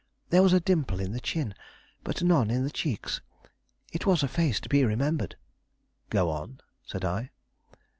There 0.31 0.41
was 0.41 0.51
a 0.51 0.59
dimple 0.59 0.99
in 0.99 1.11
the 1.11 1.19
chin, 1.19 1.53
but 2.03 2.23
none 2.23 2.49
in 2.49 2.63
the 2.63 2.71
cheeks. 2.71 3.21
It 3.93 4.07
was 4.07 4.23
a 4.23 4.27
face 4.27 4.59
to 4.61 4.67
be 4.67 4.83
remembered." 4.83 5.35
"Go 6.09 6.31
on," 6.31 6.59
said 6.83 7.05
I. 7.05 7.29